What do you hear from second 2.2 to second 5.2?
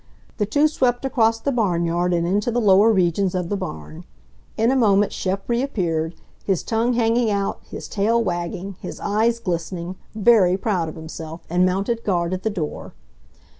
into the lower regions of the barn. In a moment